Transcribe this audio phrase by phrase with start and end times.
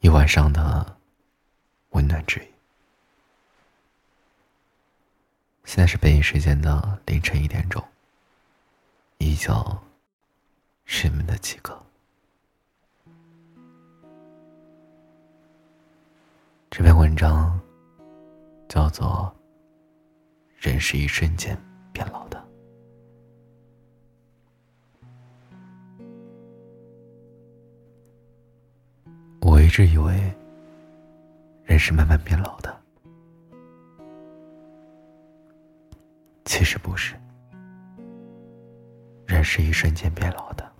[0.00, 0.96] 一晚上的
[1.90, 2.48] 温暖之语。
[5.64, 7.86] 现在是北京时间的凌晨一点钟，
[9.18, 9.52] 依旧
[10.86, 11.78] 是你们的几个。
[16.70, 17.60] 这篇文章
[18.70, 19.30] 叫做
[20.66, 21.54] 《人是一瞬间
[21.92, 22.38] 变老的》。
[29.70, 30.12] 一直以为
[31.62, 32.76] 人是慢慢变老的，
[36.44, 37.14] 其实不是。
[39.28, 40.72] 人是一瞬间变老的。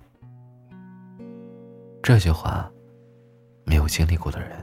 [2.03, 2.69] 这句话，
[3.65, 4.59] 没有经历过的人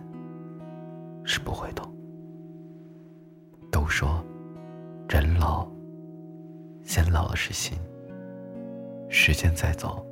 [1.24, 1.90] 是不会懂。
[3.72, 4.22] 都说，
[5.08, 5.66] 人老，
[6.84, 7.80] 先老的是心。
[9.08, 10.06] 时间在走，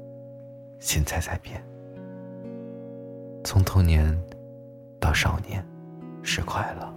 [0.79, 1.61] 心才在变。
[3.45, 4.19] 从童年
[4.99, 5.63] 到少年，
[6.23, 6.91] 是快乐；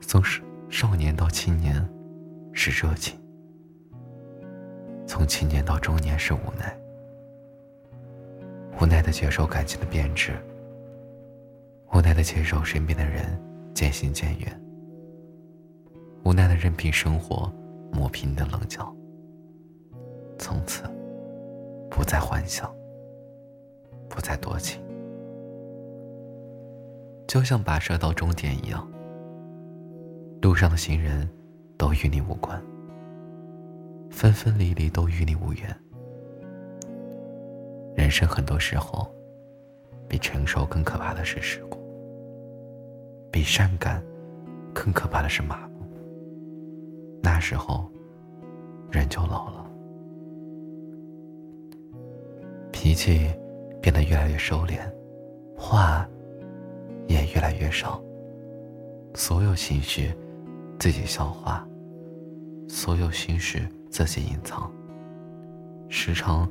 [0.00, 1.84] 从少少年到青年，
[2.52, 3.18] 是热情；
[5.08, 6.74] 从青年到中年，是无奈。
[8.80, 10.34] 无奈的接受感情的变质，
[11.92, 13.36] 无奈的接受身边的人
[13.74, 14.60] 渐行渐远，
[16.24, 17.52] 无奈的任凭生活
[17.92, 18.94] 磨平你的棱角，
[20.38, 20.84] 从此
[21.90, 22.72] 不再幻想。
[24.10, 24.82] 不再多情，
[27.28, 28.86] 就像跋涉到终点一样。
[30.42, 31.26] 路上的行人，
[31.78, 32.60] 都与你无关；
[34.10, 35.74] 分分离离都与你无缘。
[37.94, 39.08] 人生很多时候，
[40.08, 41.78] 比成熟更可怕的是世故，
[43.30, 44.02] 比善感
[44.74, 45.86] 更可怕的是麻木。
[47.22, 47.88] 那时候，
[48.90, 49.70] 人就老了，
[52.72, 53.30] 脾气。
[53.80, 54.80] 变得越来越收敛，
[55.56, 56.08] 话
[57.06, 58.02] 也越来越少。
[59.14, 60.14] 所有情绪
[60.78, 61.66] 自己消化，
[62.68, 64.72] 所有心事自己隐藏。
[65.88, 66.48] 时常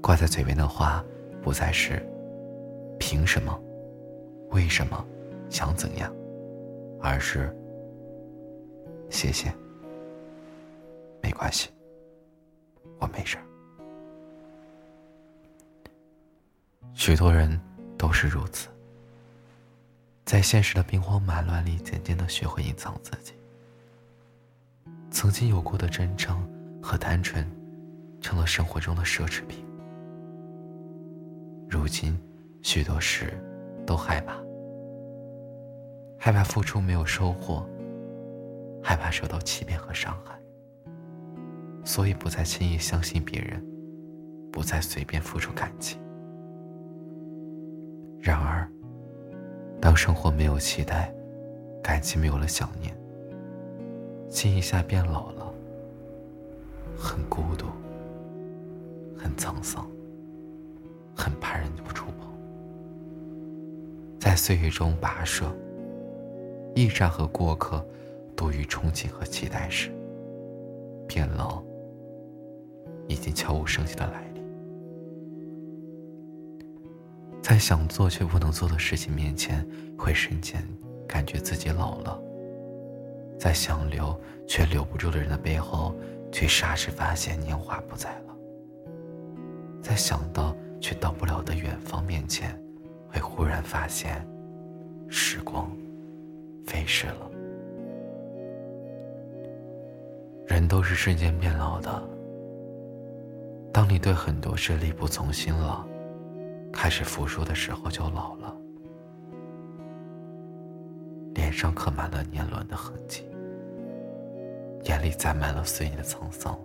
[0.00, 1.04] 挂在嘴边的话，
[1.42, 2.02] 不再是
[2.98, 3.60] “凭什么
[4.50, 5.04] ”“为什么
[5.50, 6.10] ”“想怎样”，
[7.02, 7.54] 而是
[9.10, 9.52] “谢谢
[11.22, 11.68] ”“没关系
[12.98, 13.44] ”“我没事儿”。
[16.94, 17.58] 许多人
[17.96, 18.68] 都是如此，
[20.24, 23.32] 在现实的兵荒马乱里，渐渐的学会隐藏自己。
[25.10, 26.46] 曾经有过的真诚
[26.82, 27.44] 和单纯，
[28.20, 29.64] 成了生活中的奢侈品。
[31.68, 32.18] 如今，
[32.62, 33.32] 许多事
[33.86, 34.34] 都害怕，
[36.18, 37.66] 害怕付出没有收获，
[38.82, 40.38] 害怕受到欺骗和伤害，
[41.84, 43.64] 所以不再轻易相信别人，
[44.52, 45.98] 不再随便付出感情。
[48.20, 48.68] 然而，
[49.80, 51.12] 当生活没有期待，
[51.82, 52.94] 感情没有了想念，
[54.28, 55.52] 心一下变老了，
[56.98, 57.66] 很孤独，
[59.16, 59.88] 很沧桑，
[61.16, 62.28] 很怕人不触碰。
[64.18, 65.50] 在岁月中跋涉，
[66.74, 67.82] 驿站和过客
[68.36, 69.90] 多于憧憬和期待时，
[71.08, 71.62] 变老
[73.08, 74.29] 已经悄无声息的来。
[77.42, 79.66] 在想做却不能做的事情面前，
[79.98, 80.62] 会瞬间
[81.08, 82.20] 感觉自己老了；
[83.38, 85.94] 在想留却留不住的人的背后，
[86.30, 88.34] 却霎时发现年华不在了；
[89.82, 92.56] 在想到却到不了的远方面前，
[93.08, 94.24] 会忽然发现
[95.08, 95.70] 时光
[96.66, 97.30] 飞逝了。
[100.46, 102.02] 人都是瞬间变老的。
[103.72, 105.86] 当你对很多事力不从心了。
[106.82, 108.56] 开始服输的时候就老了，
[111.34, 113.26] 脸上刻满了年轮的痕迹，
[114.84, 116.58] 眼里载满了岁月的沧桑，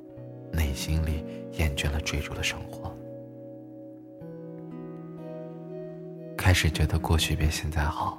[0.54, 1.26] 内心里
[1.58, 2.96] 厌倦了追逐的生活，
[6.38, 8.18] 开始觉得过去比现在好，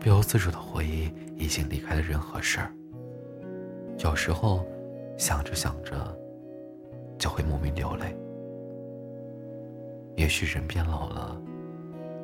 [0.00, 2.74] 不由自主的回忆已经离开的任何事儿，
[3.98, 4.66] 有时候
[5.16, 5.94] 想着想着
[7.16, 8.12] 就会莫名流泪。
[10.16, 11.40] 也许人变老了，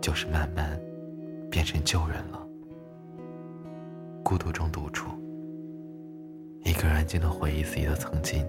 [0.00, 0.78] 就是慢慢
[1.50, 2.46] 变成旧人了。
[4.22, 5.10] 孤独中独处，
[6.64, 8.46] 一个人安静的回忆自己的曾经，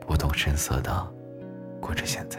[0.00, 1.06] 不动声色的
[1.80, 2.38] 过着现在。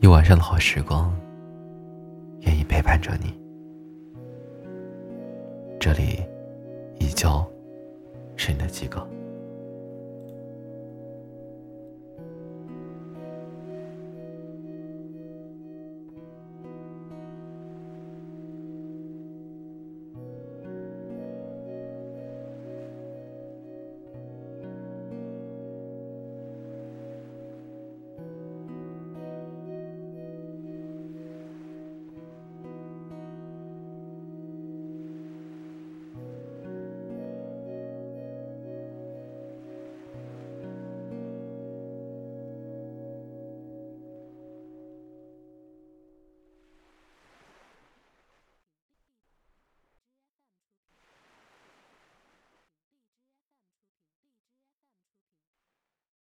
[0.00, 1.14] 一晚上的好时光，
[2.40, 3.40] 愿意陪伴着你。
[5.80, 6.24] 这里
[6.98, 7.44] 依旧
[8.36, 9.04] 是你的几个。